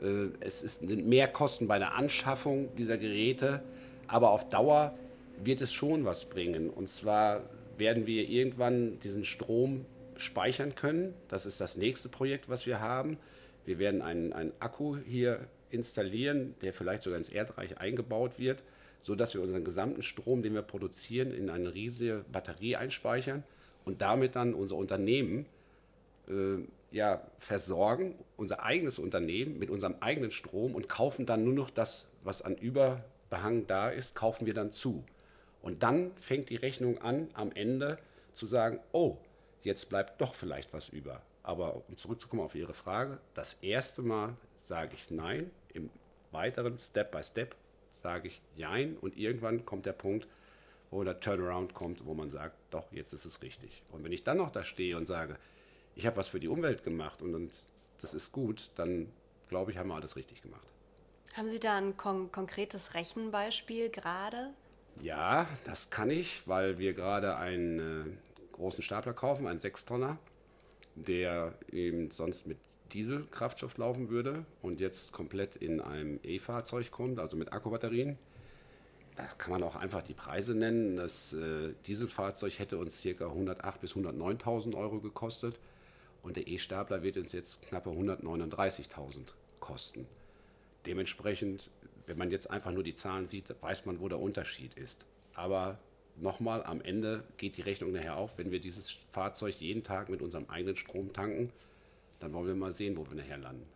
Äh, 0.00 0.28
es 0.38 0.62
ist 0.62 0.82
mehr 0.82 1.26
Kosten 1.26 1.66
bei 1.66 1.80
der 1.80 1.94
Anschaffung 1.94 2.68
dieser 2.76 2.98
Geräte, 2.98 3.62
aber 4.06 4.30
auf 4.30 4.48
Dauer 4.48 4.96
wird 5.42 5.60
es 5.60 5.72
schon 5.72 6.04
was 6.04 6.26
bringen. 6.26 6.70
Und 6.70 6.88
zwar 6.88 7.42
werden 7.78 8.06
wir 8.06 8.28
irgendwann 8.28 9.00
diesen 9.00 9.24
Strom 9.24 9.84
speichern 10.16 10.76
können. 10.76 11.14
Das 11.28 11.46
ist 11.46 11.60
das 11.60 11.76
nächste 11.76 12.08
Projekt, 12.08 12.48
was 12.48 12.64
wir 12.64 12.80
haben. 12.80 13.18
Wir 13.66 13.78
werden 13.78 14.00
einen, 14.00 14.32
einen 14.32 14.52
Akku 14.60 14.96
hier 14.96 15.46
installieren, 15.70 16.54
der 16.62 16.72
vielleicht 16.72 17.02
sogar 17.02 17.18
ins 17.18 17.28
Erdreich 17.28 17.78
eingebaut 17.78 18.38
wird 18.38 18.62
sodass 18.98 19.34
wir 19.34 19.42
unseren 19.42 19.64
gesamten 19.64 20.02
Strom, 20.02 20.42
den 20.42 20.54
wir 20.54 20.62
produzieren, 20.62 21.32
in 21.32 21.50
eine 21.50 21.74
riesige 21.74 22.24
Batterie 22.30 22.76
einspeichern 22.76 23.44
und 23.84 24.00
damit 24.00 24.36
dann 24.36 24.54
unser 24.54 24.76
Unternehmen 24.76 25.46
äh, 26.28 26.64
ja, 26.90 27.22
versorgen, 27.38 28.14
unser 28.36 28.62
eigenes 28.62 28.98
Unternehmen 28.98 29.58
mit 29.58 29.70
unserem 29.70 29.96
eigenen 30.00 30.30
Strom 30.30 30.74
und 30.74 30.88
kaufen 30.88 31.26
dann 31.26 31.44
nur 31.44 31.54
noch 31.54 31.70
das, 31.70 32.06
was 32.22 32.42
an 32.42 32.56
Überbehang 32.56 33.66
da 33.66 33.90
ist, 33.90 34.14
kaufen 34.14 34.46
wir 34.46 34.54
dann 34.54 34.72
zu. 34.72 35.04
Und 35.62 35.82
dann 35.82 36.12
fängt 36.16 36.50
die 36.50 36.56
Rechnung 36.56 36.98
an, 36.98 37.28
am 37.34 37.52
Ende 37.52 37.98
zu 38.32 38.46
sagen, 38.46 38.80
oh, 38.92 39.18
jetzt 39.62 39.88
bleibt 39.88 40.20
doch 40.20 40.34
vielleicht 40.34 40.72
was 40.72 40.88
über. 40.88 41.22
Aber 41.46 41.84
um 41.88 41.96
zurückzukommen 41.96 42.42
auf 42.42 42.56
Ihre 42.56 42.74
Frage, 42.74 43.20
das 43.32 43.54
erste 43.62 44.02
Mal 44.02 44.36
sage 44.58 44.96
ich 44.96 45.12
nein, 45.12 45.48
im 45.72 45.90
weiteren 46.32 46.76
Step 46.76 47.12
by 47.12 47.22
Step 47.22 47.54
sage 47.94 48.26
ich 48.26 48.42
Jein 48.56 48.96
und 48.96 49.16
irgendwann 49.16 49.64
kommt 49.64 49.86
der 49.86 49.92
Punkt, 49.92 50.26
wo 50.90 51.04
der 51.04 51.20
Turnaround 51.20 51.72
kommt, 51.72 52.04
wo 52.04 52.14
man 52.14 52.32
sagt, 52.32 52.56
doch, 52.70 52.90
jetzt 52.90 53.12
ist 53.12 53.26
es 53.26 53.42
richtig. 53.42 53.84
Und 53.92 54.02
wenn 54.02 54.10
ich 54.10 54.24
dann 54.24 54.38
noch 54.38 54.50
da 54.50 54.64
stehe 54.64 54.96
und 54.96 55.06
sage, 55.06 55.36
ich 55.94 56.04
habe 56.04 56.16
was 56.16 56.26
für 56.26 56.40
die 56.40 56.48
Umwelt 56.48 56.82
gemacht 56.82 57.22
und, 57.22 57.32
und 57.32 57.56
das 58.00 58.12
ist 58.12 58.32
gut, 58.32 58.72
dann 58.74 59.12
glaube 59.48 59.70
ich, 59.70 59.78
haben 59.78 59.88
wir 59.88 59.94
alles 59.94 60.16
richtig 60.16 60.42
gemacht. 60.42 60.66
Haben 61.34 61.48
Sie 61.48 61.60
da 61.60 61.76
ein 61.76 61.96
kon 61.96 62.32
konkretes 62.32 62.94
Rechenbeispiel 62.94 63.88
gerade? 63.90 64.50
Ja, 65.00 65.46
das 65.64 65.90
kann 65.90 66.10
ich, 66.10 66.48
weil 66.48 66.78
wir 66.78 66.92
gerade 66.92 67.36
einen 67.36 67.78
äh, 67.78 68.52
großen 68.56 68.82
Stapler 68.82 69.12
kaufen, 69.12 69.46
einen 69.46 69.60
Sechstonner, 69.60 70.18
der 70.96 71.54
eben 71.70 72.10
sonst 72.10 72.46
mit 72.46 72.58
Dieselkraftstoff 72.92 73.76
laufen 73.78 74.08
würde 74.08 74.44
und 74.62 74.80
jetzt 74.80 75.12
komplett 75.12 75.56
in 75.56 75.80
einem 75.80 76.18
E-Fahrzeug 76.22 76.90
kommt, 76.90 77.18
also 77.18 77.36
mit 77.36 77.52
Akkubatterien. 77.52 78.18
Da 79.16 79.24
kann 79.38 79.50
man 79.50 79.62
auch 79.62 79.76
einfach 79.76 80.02
die 80.02 80.14
Preise 80.14 80.54
nennen. 80.54 80.96
Das 80.96 81.32
äh, 81.32 81.72
Dieselfahrzeug 81.86 82.58
hätte 82.58 82.78
uns 82.78 83.02
ca. 83.02 83.08
108.000 83.08 83.78
bis 83.78 83.94
109.000 83.94 84.76
Euro 84.76 85.00
gekostet 85.00 85.58
und 86.22 86.36
der 86.36 86.46
E-Stapler 86.48 87.02
wird 87.02 87.16
uns 87.16 87.32
jetzt 87.32 87.62
knappe 87.62 87.90
139.000 87.90 89.32
kosten. 89.60 90.06
Dementsprechend, 90.84 91.70
wenn 92.06 92.18
man 92.18 92.30
jetzt 92.30 92.50
einfach 92.50 92.72
nur 92.72 92.82
die 92.82 92.94
Zahlen 92.94 93.26
sieht, 93.26 93.54
weiß 93.60 93.86
man, 93.86 94.00
wo 94.00 94.08
der 94.08 94.20
Unterschied 94.20 94.74
ist. 94.74 95.06
Aber 95.34 95.78
nochmal, 96.16 96.64
am 96.64 96.80
Ende 96.80 97.24
geht 97.36 97.56
die 97.56 97.62
Rechnung 97.62 97.92
nachher 97.92 98.16
auf, 98.16 98.38
wenn 98.38 98.50
wir 98.50 98.60
dieses 98.60 98.98
Fahrzeug 99.10 99.54
jeden 99.60 99.82
Tag 99.82 100.08
mit 100.08 100.22
unserem 100.22 100.48
eigenen 100.48 100.76
Strom 100.76 101.12
tanken, 101.12 101.52
dann 102.20 102.32
wollen 102.32 102.46
wir 102.46 102.54
mal 102.54 102.72
sehen, 102.72 102.96
wo 102.96 103.06
wir 103.06 103.14
nachher 103.14 103.38
landen. 103.38 103.66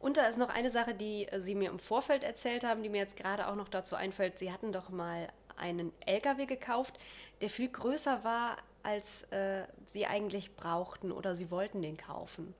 Und 0.00 0.16
da 0.16 0.26
ist 0.26 0.38
noch 0.38 0.48
eine 0.48 0.70
Sache, 0.70 0.94
die 0.94 1.26
äh, 1.26 1.40
Sie 1.40 1.54
mir 1.54 1.70
im 1.70 1.78
Vorfeld 1.78 2.22
erzählt 2.22 2.64
haben, 2.64 2.82
die 2.82 2.88
mir 2.88 2.98
jetzt 2.98 3.16
gerade 3.16 3.48
auch 3.48 3.56
noch 3.56 3.68
dazu 3.68 3.96
einfällt. 3.96 4.38
Sie 4.38 4.52
hatten 4.52 4.72
doch 4.72 4.90
mal 4.90 5.28
einen 5.56 5.92
LKW 6.06 6.46
gekauft, 6.46 6.98
der 7.40 7.50
viel 7.50 7.68
größer 7.68 8.22
war, 8.22 8.58
als 8.84 9.24
äh, 9.32 9.64
Sie 9.86 10.06
eigentlich 10.06 10.54
brauchten 10.54 11.10
oder 11.10 11.34
Sie 11.34 11.50
wollten 11.50 11.82
den 11.82 11.96
kaufen. 11.96 12.54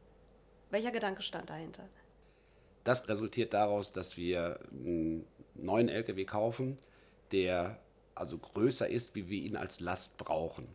Welcher 0.71 0.91
Gedanke 0.91 1.23
stand 1.23 1.49
dahinter? 1.49 1.85
Das 2.85 3.09
resultiert 3.09 3.55
daraus, 3.55 3.93
dass 3.93 4.17
wir 4.17 4.59
einen 4.73 5.25
neuen 5.55 5.89
LKW 5.89 6.25
kaufen, 6.25 6.77
der 7.31 7.79
also 8.19 8.39
größer 8.39 8.89
ist, 8.89 9.15
wie 9.15 9.29
wir 9.29 9.41
ihn 9.41 9.57
als 9.57 9.81
Last 9.81 10.17
brauchen, 10.19 10.67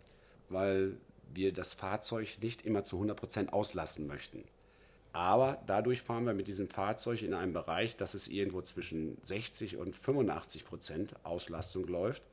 weil 0.50 0.98
wir 1.34 1.54
das 1.54 1.74
Fahrzeug 1.74 2.38
nicht 2.42 2.64
immer 2.64 2.84
zu 2.84 2.98
100 2.98 3.18
Prozent 3.18 3.54
auslassen 3.54 4.08
möchten. 4.08 4.44
Aber 5.14 5.62
dadurch 5.68 6.02
fahren 6.02 6.26
wir 6.26 6.34
mit 6.34 6.48
diesem 6.48 6.68
Fahrzeug 6.68 7.22
in 7.22 7.36
einem 7.36 7.54
Bereich, 7.54 7.98
dass 7.98 8.16
es 8.16 8.28
irgendwo 8.28 8.62
zwischen 8.62 9.18
60 9.22 9.78
und 9.78 9.96
85 9.96 10.66
Prozent 10.66 11.14
Auslastung 11.24 11.88
läuft. 11.88 12.24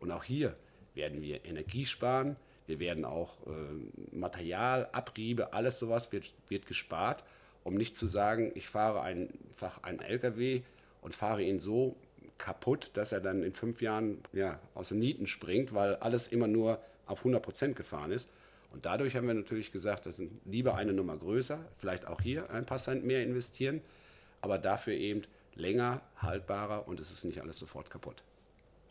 Und 0.00 0.10
auch 0.10 0.22
hier 0.22 0.54
werden 0.94 1.22
wir 1.22 1.46
Energie 1.46 1.86
sparen. 1.86 2.36
Wir 2.66 2.78
werden 2.78 3.06
auch 3.06 3.46
äh, 3.46 4.14
Material, 4.14 4.88
Abriebe, 4.92 5.54
alles 5.54 5.78
sowas 5.78 6.12
wird, 6.12 6.34
wird 6.48 6.66
gespart, 6.66 7.24
um 7.64 7.74
nicht 7.74 7.96
zu 7.96 8.06
sagen, 8.06 8.52
ich 8.54 8.68
fahre 8.68 9.00
einfach 9.00 9.82
einen 9.82 10.00
LKW 10.00 10.62
und 11.00 11.14
fahre 11.14 11.42
ihn 11.42 11.60
so 11.60 11.96
kaputt, 12.38 12.90
dass 12.94 13.12
er 13.12 13.20
dann 13.20 13.42
in 13.42 13.52
fünf 13.52 13.82
Jahren 13.82 14.18
ja, 14.32 14.58
aus 14.74 14.88
den 14.88 14.98
Nieten 14.98 15.26
springt, 15.26 15.74
weil 15.74 15.96
alles 15.96 16.26
immer 16.26 16.46
nur 16.46 16.80
auf 17.06 17.18
100 17.20 17.42
Prozent 17.42 17.76
gefahren 17.76 18.10
ist. 18.10 18.28
Und 18.72 18.84
dadurch 18.84 19.16
haben 19.16 19.26
wir 19.26 19.34
natürlich 19.34 19.72
gesagt, 19.72 20.06
das 20.06 20.16
sind 20.16 20.32
lieber 20.44 20.74
eine 20.74 20.92
Nummer 20.92 21.16
größer, 21.16 21.58
vielleicht 21.78 22.06
auch 22.06 22.20
hier 22.20 22.50
ein 22.50 22.66
paar 22.66 22.78
Cent 22.78 23.04
mehr 23.04 23.22
investieren, 23.22 23.80
aber 24.40 24.58
dafür 24.58 24.94
eben 24.94 25.22
länger, 25.54 26.02
haltbarer 26.16 26.86
und 26.86 27.00
es 27.00 27.10
ist 27.10 27.24
nicht 27.24 27.40
alles 27.40 27.58
sofort 27.58 27.88
kaputt. 27.88 28.22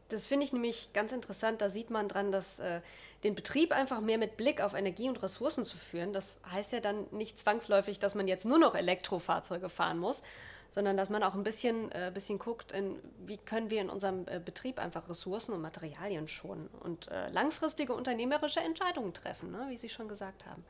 Das 0.09 0.27
finde 0.27 0.45
ich 0.45 0.53
nämlich 0.53 0.93
ganz 0.93 1.11
interessant. 1.11 1.61
Da 1.61 1.69
sieht 1.69 1.89
man 1.89 2.07
dran, 2.07 2.31
dass 2.31 2.59
äh, 2.59 2.81
den 3.23 3.33
Betrieb 3.33 3.71
einfach 3.71 4.01
mehr 4.01 4.19
mit 4.19 4.37
Blick 4.37 4.61
auf 4.61 4.75
Energie 4.75 5.09
und 5.09 5.21
Ressourcen 5.23 5.65
zu 5.65 5.77
führen, 5.77 6.13
das 6.13 6.39
heißt 6.51 6.73
ja 6.73 6.79
dann 6.79 7.07
nicht 7.11 7.39
zwangsläufig, 7.39 7.97
dass 7.97 8.13
man 8.13 8.27
jetzt 8.27 8.45
nur 8.45 8.59
noch 8.59 8.75
Elektrofahrzeuge 8.75 9.69
fahren 9.69 9.97
muss, 9.97 10.21
sondern 10.69 10.95
dass 10.95 11.09
man 11.09 11.23
auch 11.23 11.33
ein 11.33 11.43
bisschen, 11.43 11.91
äh, 11.91 12.11
bisschen 12.13 12.37
guckt, 12.37 12.71
in, 12.71 12.97
wie 13.25 13.37
können 13.37 13.69
wir 13.69 13.81
in 13.81 13.89
unserem 13.89 14.27
äh, 14.27 14.39
Betrieb 14.43 14.77
einfach 14.77 15.09
Ressourcen 15.09 15.53
und 15.53 15.61
Materialien 15.61 16.27
schonen 16.27 16.67
und 16.81 17.09
äh, 17.09 17.29
langfristige 17.29 17.93
unternehmerische 17.93 18.59
Entscheidungen 18.59 19.13
treffen, 19.13 19.51
ne, 19.51 19.65
wie 19.69 19.77
Sie 19.77 19.89
schon 19.89 20.07
gesagt 20.07 20.45
haben. 20.45 20.63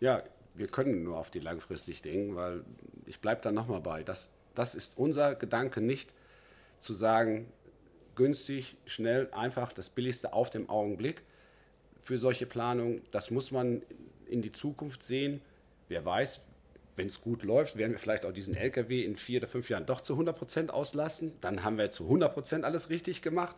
Ja, 0.00 0.22
wir 0.54 0.66
können 0.66 1.04
nur 1.04 1.18
auf 1.18 1.30
die 1.30 1.40
langfristig 1.40 2.02
denken, 2.02 2.34
weil 2.34 2.64
ich 3.06 3.20
bleibe 3.20 3.42
da 3.42 3.52
nochmal 3.52 3.80
bei. 3.80 4.02
Das, 4.02 4.30
das 4.54 4.74
ist 4.74 4.98
unser 4.98 5.34
Gedanke 5.34 5.80
nicht 5.80 6.14
zu 6.78 6.92
sagen, 6.92 7.52
günstig, 8.14 8.76
schnell, 8.86 9.28
einfach 9.32 9.72
das 9.72 9.88
Billigste 9.88 10.32
auf 10.32 10.50
dem 10.50 10.68
Augenblick. 10.68 11.22
Für 12.02 12.18
solche 12.18 12.46
Planungen, 12.46 13.02
das 13.10 13.30
muss 13.30 13.50
man 13.50 13.82
in 14.26 14.42
die 14.42 14.52
Zukunft 14.52 15.02
sehen. 15.02 15.40
Wer 15.88 16.04
weiß, 16.04 16.40
wenn 16.96 17.06
es 17.06 17.20
gut 17.20 17.42
läuft, 17.42 17.76
werden 17.76 17.92
wir 17.92 17.98
vielleicht 17.98 18.24
auch 18.24 18.32
diesen 18.32 18.54
LKW 18.54 19.04
in 19.04 19.16
vier 19.16 19.40
oder 19.40 19.48
fünf 19.48 19.68
Jahren 19.68 19.86
doch 19.86 20.00
zu 20.00 20.14
100 20.14 20.36
Prozent 20.36 20.72
auslassen. 20.72 21.32
Dann 21.40 21.64
haben 21.64 21.78
wir 21.78 21.90
zu 21.90 22.04
100 22.04 22.32
Prozent 22.32 22.64
alles 22.64 22.90
richtig 22.90 23.22
gemacht. 23.22 23.56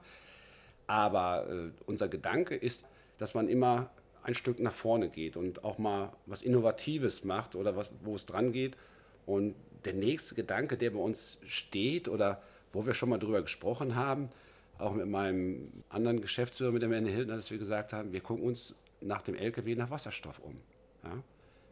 Aber 0.87 1.49
äh, 1.51 1.71
unser 1.87 2.09
Gedanke 2.09 2.55
ist, 2.55 2.87
dass 3.19 3.35
man 3.35 3.49
immer 3.49 3.91
ein 4.23 4.35
Stück 4.35 4.59
nach 4.59 4.73
vorne 4.73 5.09
geht 5.09 5.37
und 5.37 5.65
auch 5.65 5.79
mal 5.79 6.13
was 6.27 6.43
Innovatives 6.43 7.25
macht 7.25 7.55
oder 7.55 7.77
was, 7.77 7.91
wo 8.03 8.15
es 8.15 8.27
dran 8.27 8.53
geht. 8.53 8.77
Und 9.25 9.55
der 9.85 9.95
nächste 9.95 10.35
Gedanke, 10.35 10.77
der 10.77 10.91
bei 10.91 10.99
uns 10.99 11.39
steht 11.47 12.09
oder 12.09 12.41
wo 12.73 12.87
wir 12.87 12.95
schon 12.95 13.09
mal 13.09 13.19
drüber 13.19 13.43
gesprochen 13.43 13.95
haben, 13.95 14.31
auch 14.79 14.93
mit 14.93 15.07
meinem 15.07 15.85
anderen 15.89 16.21
Geschäftsführer, 16.21 16.73
mit 16.73 16.83
dem 16.83 16.93
Herrn 16.93 17.07
Hildner, 17.07 17.37
dass 17.37 17.51
wir 17.51 17.59
gesagt 17.59 17.93
haben, 17.93 18.13
wir 18.13 18.21
gucken 18.21 18.45
uns 18.45 18.75
nach 19.01 19.23
dem 19.23 19.35
LKW 19.35 19.75
nach 19.75 19.91
Wasserstoff 19.91 20.39
um. 20.41 20.57
Ja? 21.05 21.23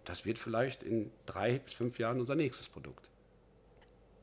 das 0.05 0.25
wird 0.25 0.39
vielleicht 0.39 0.83
in 0.83 1.11
drei 1.27 1.59
bis 1.59 1.73
fünf 1.73 1.99
Jahren 1.99 2.21
unser 2.21 2.35
nächstes 2.35 2.69
Produkt. 2.69 3.11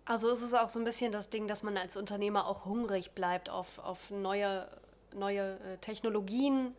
Also 0.05 0.29
ist 0.29 0.41
es 0.41 0.53
auch 0.53 0.69
so 0.69 0.79
ein 0.79 0.85
bisschen 0.85 1.11
das 1.11 1.29
Ding, 1.29 1.47
dass 1.47 1.63
man 1.63 1.77
als 1.77 1.95
Unternehmer 1.95 2.47
auch 2.47 2.65
hungrig 2.65 3.11
bleibt 3.11 3.50
auf, 3.50 3.79
auf 3.79 4.09
neue, 4.09 4.67
neue 5.15 5.57
äh, 5.59 5.77
Technologien 5.77 6.73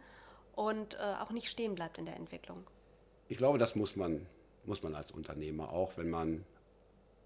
und 0.55 0.95
äh, 0.95 0.99
auch 1.21 1.31
nicht 1.31 1.49
stehen 1.49 1.75
bleibt 1.75 1.99
in 1.99 2.05
der 2.05 2.17
Entwicklung. 2.17 2.65
Ich 3.29 3.39
glaube, 3.39 3.59
das 3.59 3.75
muss 3.75 3.97
man, 3.97 4.27
muss 4.65 4.83
man 4.83 4.95
als 4.95 5.13
Unternehmer 5.13 5.73
auch, 5.73 5.97
wenn 5.97 6.11
man 6.11 6.45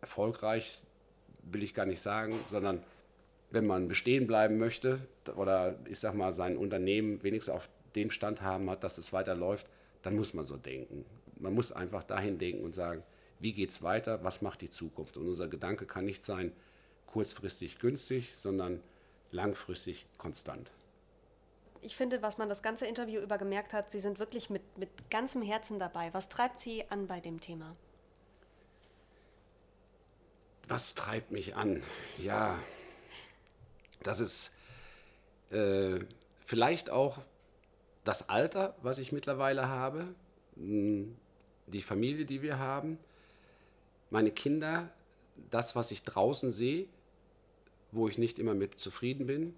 erfolgreich, 0.00 0.82
will 1.42 1.62
ich 1.62 1.74
gar 1.74 1.86
nicht 1.86 2.00
sagen, 2.00 2.38
sondern 2.48 2.82
wenn 3.56 3.66
man 3.66 3.88
bestehen 3.88 4.28
bleiben 4.28 4.58
möchte 4.58 5.00
oder 5.34 5.80
ich 5.88 5.98
sag 5.98 6.14
mal 6.14 6.32
sein 6.32 6.56
Unternehmen 6.56 7.24
wenigstens 7.24 7.52
auf 7.54 7.68
dem 7.96 8.12
Stand 8.12 8.42
haben 8.42 8.70
hat, 8.70 8.84
dass 8.84 8.98
es 8.98 9.12
weiterläuft, 9.12 9.66
dann 10.02 10.14
muss 10.14 10.32
man 10.34 10.44
so 10.44 10.56
denken 10.56 11.04
man 11.38 11.54
muss 11.54 11.72
einfach 11.72 12.02
dahin 12.02 12.38
denken 12.38 12.64
und 12.64 12.74
sagen, 12.74 13.02
wie 13.38 13.52
geht 13.52 13.70
es 13.70 13.82
weiter, 13.82 14.24
was 14.24 14.42
macht 14.42 14.62
die 14.62 14.70
Zukunft? 14.70 15.16
Und 15.16 15.28
unser 15.28 15.48
Gedanke 15.48 15.86
kann 15.86 16.04
nicht 16.04 16.24
sein, 16.24 16.52
kurzfristig 17.06 17.78
günstig, 17.78 18.34
sondern 18.34 18.82
langfristig 19.30 20.06
konstant. 20.18 20.70
Ich 21.82 21.94
finde, 21.94 22.22
was 22.22 22.38
man 22.38 22.48
das 22.48 22.62
ganze 22.62 22.86
Interview 22.86 23.20
über 23.20 23.38
gemerkt 23.38 23.72
hat, 23.72 23.92
Sie 23.92 24.00
sind 24.00 24.18
wirklich 24.18 24.50
mit, 24.50 24.62
mit 24.78 24.88
ganzem 25.10 25.42
Herzen 25.42 25.78
dabei. 25.78 26.12
Was 26.12 26.28
treibt 26.28 26.60
Sie 26.60 26.84
an 26.90 27.06
bei 27.06 27.20
dem 27.20 27.40
Thema? 27.40 27.76
Was 30.68 30.94
treibt 30.94 31.30
mich 31.30 31.54
an? 31.54 31.82
Ja, 32.18 32.58
das 34.02 34.20
ist 34.20 34.52
äh, 35.50 35.98
vielleicht 36.44 36.90
auch 36.90 37.22
das 38.04 38.28
Alter, 38.28 38.76
was 38.82 38.98
ich 38.98 39.12
mittlerweile 39.12 39.68
habe. 39.68 40.14
Die 40.56 41.82
Familie, 41.82 42.24
die 42.24 42.42
wir 42.42 42.58
haben, 42.58 42.98
meine 44.10 44.30
Kinder, 44.30 44.88
das, 45.50 45.76
was 45.76 45.90
ich 45.90 46.02
draußen 46.02 46.50
sehe, 46.52 46.86
wo 47.92 48.08
ich 48.08 48.18
nicht 48.18 48.38
immer 48.38 48.54
mit 48.54 48.78
zufrieden 48.78 49.26
bin, 49.26 49.54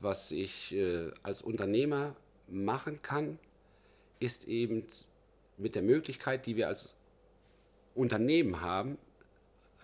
was 0.00 0.32
ich 0.32 0.74
äh, 0.74 1.10
als 1.22 1.42
Unternehmer 1.42 2.14
machen 2.48 3.00
kann, 3.02 3.38
ist 4.18 4.46
eben 4.46 4.84
mit 5.56 5.74
der 5.74 5.82
Möglichkeit, 5.82 6.46
die 6.46 6.56
wir 6.56 6.68
als 6.68 6.94
Unternehmen 7.94 8.60
haben, 8.60 8.98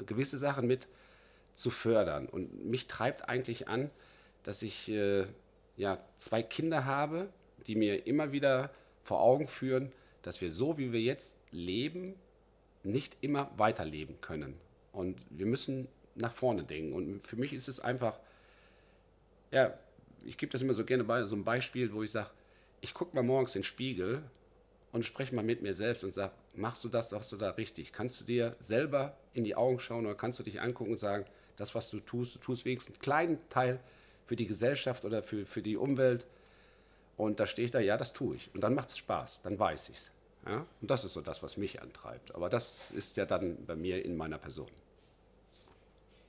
gewisse 0.06 0.38
Sachen 0.38 0.66
mit 0.66 0.86
zu 1.54 1.70
fördern. 1.70 2.26
Und 2.28 2.64
mich 2.64 2.86
treibt 2.86 3.28
eigentlich 3.28 3.68
an, 3.68 3.90
dass 4.42 4.62
ich 4.62 4.88
äh, 4.88 5.26
ja, 5.76 5.98
zwei 6.16 6.42
Kinder 6.42 6.84
habe, 6.84 7.28
die 7.66 7.74
mir 7.74 8.06
immer 8.06 8.32
wieder 8.32 8.70
vor 9.04 9.20
Augen 9.20 9.46
führen, 9.46 9.92
dass 10.22 10.40
wir 10.40 10.50
so, 10.50 10.78
wie 10.78 10.92
wir 10.92 11.00
jetzt 11.00 11.36
leben, 11.50 12.14
nicht 12.82 13.16
immer 13.20 13.50
weiterleben 13.56 14.20
können. 14.20 14.54
Und 14.92 15.20
wir 15.30 15.46
müssen 15.46 15.88
nach 16.14 16.32
vorne 16.32 16.64
denken. 16.64 16.92
Und 16.92 17.20
für 17.22 17.36
mich 17.36 17.52
ist 17.52 17.68
es 17.68 17.80
einfach, 17.80 18.18
ja, 19.50 19.74
ich 20.24 20.36
gebe 20.36 20.52
das 20.52 20.62
immer 20.62 20.74
so 20.74 20.84
gerne 20.84 21.04
bei 21.04 21.22
so 21.24 21.36
ein 21.36 21.44
Beispiel, 21.44 21.92
wo 21.92 22.02
ich 22.02 22.10
sage, 22.10 22.30
ich 22.80 22.94
gucke 22.94 23.14
mal 23.14 23.22
morgens 23.22 23.54
in 23.54 23.60
den 23.60 23.66
Spiegel 23.66 24.22
und 24.92 25.04
spreche 25.04 25.34
mal 25.34 25.44
mit 25.44 25.62
mir 25.62 25.74
selbst 25.74 26.04
und 26.04 26.12
sage, 26.12 26.32
machst 26.54 26.84
du 26.84 26.88
das, 26.88 27.12
machst 27.12 27.32
du 27.32 27.36
da 27.36 27.50
richtig? 27.50 27.92
Kannst 27.92 28.20
du 28.20 28.24
dir 28.24 28.56
selber 28.60 29.16
in 29.32 29.44
die 29.44 29.54
Augen 29.54 29.78
schauen 29.78 30.04
oder 30.06 30.14
kannst 30.14 30.38
du 30.38 30.42
dich 30.42 30.60
angucken 30.60 30.92
und 30.92 30.98
sagen, 30.98 31.24
das, 31.56 31.74
was 31.74 31.90
du 31.90 32.00
tust, 32.00 32.36
du 32.36 32.38
tust 32.40 32.64
wenigstens 32.64 32.96
einen 32.96 33.02
kleinen 33.02 33.48
Teil 33.48 33.80
für 34.24 34.36
die 34.36 34.46
Gesellschaft 34.46 35.04
oder 35.04 35.22
für, 35.22 35.44
für 35.46 35.62
die 35.62 35.76
Umwelt 35.76 36.26
und 37.16 37.40
da 37.40 37.46
stehe 37.46 37.66
ich 37.66 37.70
da, 37.70 37.80
ja, 37.80 37.96
das 37.96 38.12
tue 38.12 38.36
ich. 38.36 38.50
Und 38.54 38.62
dann 38.62 38.74
macht 38.74 38.88
es 38.88 38.98
Spaß, 38.98 39.42
dann 39.42 39.58
weiß 39.58 39.90
ich 39.90 39.96
es. 39.96 40.10
Ja? 40.46 40.66
Und 40.80 40.90
das 40.90 41.04
ist 41.04 41.12
so 41.12 41.20
das, 41.20 41.42
was 41.42 41.56
mich 41.56 41.82
antreibt. 41.82 42.34
Aber 42.34 42.48
das 42.48 42.90
ist 42.90 43.16
ja 43.16 43.26
dann 43.26 43.64
bei 43.66 43.76
mir 43.76 44.04
in 44.04 44.16
meiner 44.16 44.38
Person. 44.38 44.70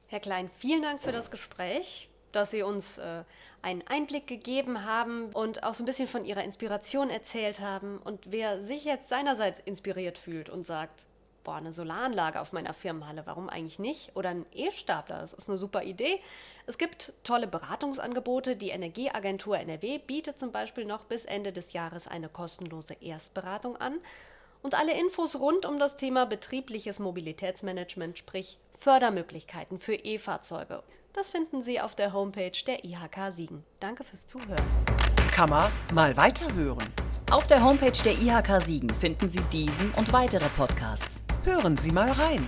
Herr 0.07 0.19
Klein, 0.19 0.49
vielen 0.57 0.81
Dank 0.81 1.01
für 1.01 1.11
das 1.11 1.31
Gespräch. 1.31 2.09
dass 2.31 2.51
Sie 2.51 2.63
uns 2.63 2.97
äh, 2.97 3.23
einen 3.61 3.83
Einblick 3.87 4.27
gegeben 4.27 4.85
haben 4.85 5.27
und 5.33 5.63
auch 5.63 5.75
so 5.75 5.83
ein 5.83 5.85
bisschen 5.85 6.07
von 6.07 6.25
Ihrer 6.25 6.43
Inspiration 6.43 7.09
erzählt 7.09 7.59
haben. 7.59 7.99
Und 7.99 8.31
wer 8.31 8.59
sich 8.59 8.85
jetzt 8.85 9.09
seinerseits 9.09 9.59
inspiriert 9.65 10.17
fühlt 10.17 10.49
und 10.49 10.65
sagt, 10.65 11.05
boah, 11.43 11.55
eine 11.55 11.73
Solaranlage 11.73 12.39
auf 12.41 12.53
meiner 12.53 12.73
Firmenhalle, 12.73 13.23
warum 13.25 13.49
eigentlich 13.49 13.79
nicht? 13.79 14.15
Oder 14.15 14.29
ein 14.29 14.45
E-Stapler, 14.53 15.19
das 15.19 15.33
ist 15.33 15.49
eine 15.49 15.57
super 15.57 15.83
Idee. 15.83 16.19
Es 16.65 16.77
gibt 16.77 17.13
tolle 17.23 17.47
Beratungsangebote. 17.47 18.55
Die 18.55 18.69
Energieagentur 18.69 19.57
NRW 19.57 19.99
bietet 19.99 20.39
zum 20.39 20.51
Beispiel 20.51 20.85
noch 20.85 21.03
bis 21.03 21.25
Ende 21.25 21.51
des 21.51 21.73
Jahres 21.73 22.07
eine 22.07 22.29
kostenlose 22.29 22.95
Erstberatung 23.01 23.77
an. 23.77 23.99
Und 24.61 24.75
alle 24.75 24.97
Infos 24.97 25.39
rund 25.39 25.65
um 25.65 25.77
das 25.77 25.97
Thema 25.97 26.25
betriebliches 26.25 26.99
Mobilitätsmanagement, 26.99 28.17
sprich 28.17 28.57
Fördermöglichkeiten 28.79 29.79
für 29.79 29.95
E-Fahrzeuge, 29.95 30.83
das 31.11 31.29
finden 31.29 31.61
Sie 31.61 31.79
auf 31.79 31.93
der 31.95 32.11
Homepage 32.11 32.51
der 32.65 32.83
IHK 32.85 33.31
Siegen. 33.31 33.63
Danke 33.79 34.03
fürs 34.03 34.25
Zuhören. 34.25 34.65
Kann 35.31 35.49
man 35.49 35.71
mal 35.93 36.15
weiterhören. 36.17 36.87
Auf 37.29 37.45
der 37.47 37.63
Homepage 37.63 37.91
der 38.03 38.13
IHK 38.13 38.61
Siegen 38.63 38.89
finden 38.89 39.29
Sie 39.29 39.41
diesen 39.51 39.91
und 39.95 40.11
weitere 40.11 40.47
Podcasts. 40.49 41.22
Hören 41.45 41.75
Sie 41.75 41.91
mal 41.91 42.09
rein. 42.09 42.45